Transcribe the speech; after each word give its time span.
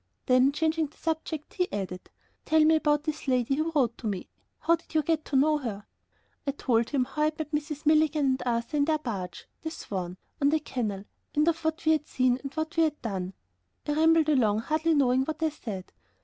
Then, 0.25 0.51
changing 0.51 0.87
the 0.87 0.97
subject, 0.97 1.53
he 1.53 1.71
added: 1.71 2.09
"Tell 2.45 2.65
me 2.65 2.75
about 2.77 3.03
this 3.03 3.27
lady 3.27 3.53
who 3.53 3.71
wrote 3.75 3.99
to 3.99 4.07
me; 4.07 4.29
how 4.57 4.75
did 4.75 4.95
you 4.95 5.03
get 5.03 5.23
to 5.25 5.35
know 5.35 5.59
her?" 5.59 5.85
I 6.47 6.51
told 6.53 6.89
him 6.89 7.05
how 7.05 7.21
I 7.21 7.25
had 7.25 7.37
met 7.37 7.51
Mrs. 7.51 7.85
Milligan 7.85 8.25
and 8.25 8.43
Arthur 8.43 8.77
in 8.77 8.85
their 8.85 8.97
barge, 8.97 9.45
the 9.61 9.69
Swan, 9.69 10.17
on 10.41 10.49
the 10.49 10.59
canal, 10.59 11.03
and 11.35 11.47
of 11.47 11.63
what 11.63 11.85
we 11.85 11.91
had 11.91 12.07
seen, 12.07 12.39
and 12.41 12.51
what 12.55 12.77
we 12.77 12.81
had 12.85 12.99
done. 13.03 13.33
I 13.87 13.91
rambled 13.91 14.29
along 14.29 14.61
hardly 14.61 14.95
knowing 14.95 15.23
what 15.25 15.43
I 15.43 15.49
said. 15.49 15.91